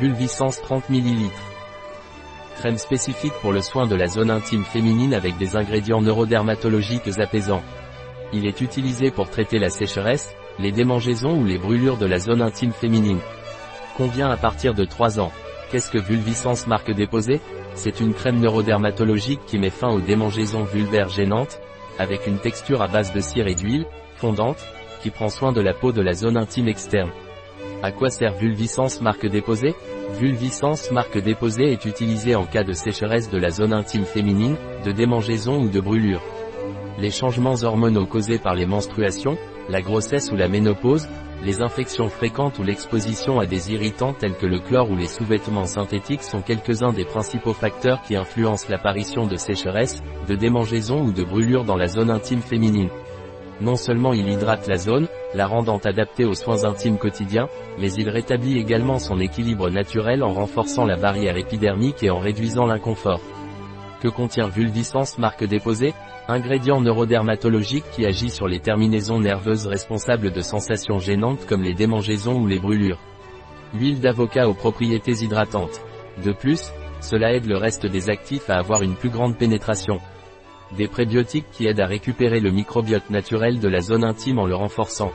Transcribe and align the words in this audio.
Vulviscence 0.00 0.60
30 0.60 0.90
ml. 0.90 1.30
Crème 2.56 2.76
spécifique 2.76 3.32
pour 3.40 3.52
le 3.52 3.62
soin 3.62 3.86
de 3.86 3.94
la 3.94 4.08
zone 4.08 4.30
intime 4.30 4.64
féminine 4.64 5.14
avec 5.14 5.38
des 5.38 5.56
ingrédients 5.56 6.02
neurodermatologiques 6.02 7.18
apaisants. 7.18 7.62
Il 8.34 8.46
est 8.46 8.60
utilisé 8.60 9.10
pour 9.10 9.30
traiter 9.30 9.58
la 9.58 9.70
sécheresse, 9.70 10.34
les 10.58 10.70
démangeaisons 10.70 11.40
ou 11.40 11.46
les 11.46 11.56
brûlures 11.56 11.96
de 11.96 12.04
la 12.04 12.18
zone 12.18 12.42
intime 12.42 12.72
féminine. 12.72 13.20
Convient 13.96 14.28
à 14.28 14.36
partir 14.36 14.74
de 14.74 14.84
3 14.84 15.18
ans. 15.18 15.32
Qu'est-ce 15.70 15.90
que 15.90 15.98
Vulviscence 15.98 16.66
marque 16.66 16.90
déposée 16.90 17.40
C'est 17.74 18.00
une 18.00 18.12
crème 18.12 18.40
neurodermatologique 18.40 19.46
qui 19.46 19.58
met 19.58 19.70
fin 19.70 19.88
aux 19.88 20.00
démangeaisons 20.00 20.64
vulvaires 20.64 21.08
gênantes, 21.08 21.58
avec 21.98 22.26
une 22.26 22.38
texture 22.38 22.82
à 22.82 22.86
base 22.86 23.14
de 23.14 23.20
cire 23.20 23.46
et 23.46 23.54
d'huile, 23.54 23.86
fondante, 24.16 24.62
qui 25.02 25.08
prend 25.08 25.30
soin 25.30 25.52
de 25.52 25.62
la 25.62 25.72
peau 25.72 25.92
de 25.92 26.02
la 26.02 26.12
zone 26.12 26.36
intime 26.36 26.68
externe. 26.68 27.10
À 27.82 27.92
quoi 27.92 28.08
sert 28.08 28.34
Vulviscence 28.34 29.02
marque 29.02 29.26
déposée? 29.26 29.74
Vulviscence 30.18 30.90
marque 30.90 31.18
déposée 31.18 31.72
est 31.72 31.84
utilisée 31.84 32.34
en 32.34 32.46
cas 32.46 32.64
de 32.64 32.72
sécheresse 32.72 33.30
de 33.30 33.38
la 33.38 33.50
zone 33.50 33.74
intime 33.74 34.06
féminine, 34.06 34.56
de 34.84 34.92
démangeaison 34.92 35.60
ou 35.62 35.68
de 35.68 35.80
brûlure. 35.80 36.22
Les 36.98 37.10
changements 37.10 37.62
hormonaux 37.62 38.06
causés 38.06 38.38
par 38.38 38.54
les 38.54 38.64
menstruations, 38.64 39.36
la 39.68 39.82
grossesse 39.82 40.32
ou 40.32 40.36
la 40.36 40.48
ménopause, 40.48 41.06
les 41.44 41.60
infections 41.60 42.08
fréquentes 42.08 42.58
ou 42.58 42.62
l'exposition 42.62 43.38
à 43.40 43.46
des 43.46 43.72
irritants 43.72 44.14
tels 44.14 44.36
que 44.36 44.46
le 44.46 44.58
chlore 44.58 44.90
ou 44.90 44.96
les 44.96 45.06
sous-vêtements 45.06 45.66
synthétiques 45.66 46.22
sont 46.22 46.40
quelques-uns 46.40 46.94
des 46.94 47.04
principaux 47.04 47.52
facteurs 47.52 48.00
qui 48.02 48.16
influencent 48.16 48.68
l'apparition 48.70 49.26
de 49.26 49.36
sécheresse, 49.36 50.02
de 50.28 50.34
démangeaison 50.34 51.02
ou 51.02 51.12
de 51.12 51.24
brûlure 51.24 51.64
dans 51.64 51.76
la 51.76 51.88
zone 51.88 52.10
intime 52.10 52.40
féminine. 52.40 52.88
Non 53.60 53.76
seulement 53.76 54.12
il 54.12 54.28
hydrate 54.28 54.66
la 54.66 54.76
zone, 54.76 55.08
la 55.34 55.46
rendant 55.46 55.78
adaptée 55.78 56.24
aux 56.24 56.34
soins 56.34 56.64
intimes 56.64 56.98
quotidiens, 56.98 57.48
mais 57.78 57.90
il 57.92 58.08
rétablit 58.10 58.58
également 58.58 58.98
son 58.98 59.18
équilibre 59.18 59.70
naturel 59.70 60.22
en 60.22 60.34
renforçant 60.34 60.84
la 60.84 60.96
barrière 60.96 61.38
épidermique 61.38 62.02
et 62.02 62.10
en 62.10 62.18
réduisant 62.18 62.66
l'inconfort. 62.66 63.20
Que 64.02 64.08
contient 64.08 64.48
Vulviscence 64.48 65.18
marque 65.18 65.44
déposée 65.44 65.94
Ingrédient 66.28 66.80
neurodermatologique 66.80 67.88
qui 67.92 68.04
agit 68.04 68.30
sur 68.30 68.48
les 68.48 68.58
terminaisons 68.58 69.20
nerveuses 69.20 69.66
responsables 69.66 70.32
de 70.32 70.40
sensations 70.40 70.98
gênantes 70.98 71.46
comme 71.46 71.62
les 71.62 71.72
démangeaisons 71.72 72.40
ou 72.40 72.46
les 72.46 72.58
brûlures. 72.58 72.98
Huile 73.74 74.00
d'avocat 74.00 74.48
aux 74.48 74.54
propriétés 74.54 75.22
hydratantes. 75.22 75.80
De 76.24 76.32
plus, 76.32 76.72
cela 77.00 77.32
aide 77.32 77.46
le 77.46 77.56
reste 77.56 77.86
des 77.86 78.10
actifs 78.10 78.50
à 78.50 78.58
avoir 78.58 78.82
une 78.82 78.96
plus 78.96 79.10
grande 79.10 79.38
pénétration. 79.38 79.98
Des 80.72 80.88
prébiotiques 80.88 81.46
qui 81.52 81.66
aident 81.66 81.80
à 81.80 81.86
récupérer 81.86 82.40
le 82.40 82.50
microbiote 82.50 83.08
naturel 83.10 83.60
de 83.60 83.68
la 83.68 83.80
zone 83.80 84.02
intime 84.02 84.38
en 84.38 84.46
le 84.46 84.56
renforçant. 84.56 85.12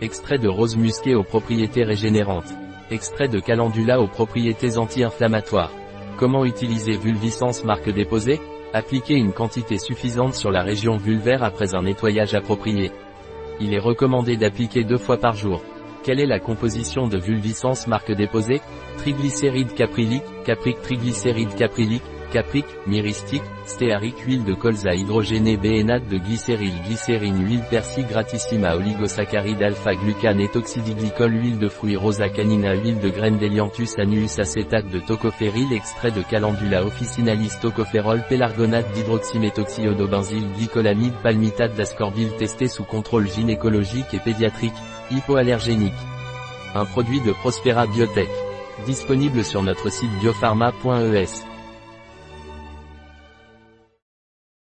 Extrait 0.00 0.38
de 0.38 0.48
rose 0.48 0.76
musquée 0.76 1.14
aux 1.14 1.22
propriétés 1.22 1.84
régénérantes. 1.84 2.52
Extrait 2.90 3.28
de 3.28 3.40
calendula 3.40 4.00
aux 4.00 4.08
propriétés 4.08 4.76
anti-inflammatoires. 4.76 5.72
Comment 6.18 6.44
utiliser 6.44 6.96
Vulviscence 6.96 7.64
marque 7.64 7.88
déposée? 7.88 8.40
Appliquez 8.74 9.14
une 9.14 9.32
quantité 9.32 9.78
suffisante 9.78 10.34
sur 10.34 10.50
la 10.50 10.62
région 10.62 10.96
vulvaire 10.96 11.42
après 11.42 11.74
un 11.74 11.82
nettoyage 11.82 12.34
approprié. 12.34 12.92
Il 13.60 13.72
est 13.72 13.78
recommandé 13.78 14.36
d'appliquer 14.36 14.84
deux 14.84 14.98
fois 14.98 15.16
par 15.16 15.34
jour. 15.34 15.62
Quelle 16.02 16.20
est 16.20 16.26
la 16.26 16.40
composition 16.40 17.08
de 17.08 17.18
Vulviscence 17.18 17.86
marque 17.86 18.12
déposée? 18.12 18.60
Triglycérides 18.98 19.74
capryliques, 19.74 20.22
caprique 20.44 20.82
triglycérides 20.82 21.54
capryliques, 21.54 22.02
caprique, 22.34 22.66
myristique, 22.88 23.44
stéarique, 23.64 24.18
huile 24.26 24.42
de 24.42 24.54
colza 24.54 24.92
hydrogénée 24.92 25.56
béénate 25.56 26.08
de 26.08 26.18
glycéryl, 26.18 26.74
glycérine, 26.84 27.46
huile 27.46 27.62
persil 27.70 28.04
gratissima, 28.08 28.74
oligosaccharide 28.74 29.62
alpha-glucane 29.62 30.40
étoxydiglycol, 30.40 31.32
huile 31.32 31.58
de 31.58 31.68
fruits 31.68 31.96
rosa 31.96 32.28
canina, 32.28 32.74
huile 32.74 32.98
de 32.98 33.08
graines 33.08 33.38
d'Elianthus 33.38 33.90
annuus, 33.98 34.40
acétate 34.40 34.88
de 34.88 34.98
tocophéryl, 34.98 35.72
extrait 35.72 36.10
de 36.10 36.22
calendula 36.22 36.84
officinalis, 36.84 37.56
tocopherol, 37.62 38.24
pélargonate 38.28 38.90
d'hydroxyméthoxyodobenzyle, 38.94 40.50
glycolamide, 40.58 41.14
palmitate 41.22 41.76
d'ascorbile 41.76 42.34
testé 42.36 42.66
sous 42.66 42.84
contrôle 42.84 43.30
gynécologique 43.30 44.12
et 44.12 44.18
pédiatrique, 44.18 44.74
hypoallergénique. 45.12 45.92
Un 46.74 46.84
produit 46.84 47.20
de 47.20 47.30
Prospera 47.30 47.86
Biotech. 47.86 48.28
Disponible 48.86 49.44
sur 49.44 49.62
notre 49.62 49.88
site 49.88 50.10
biopharma.es. 50.20 51.53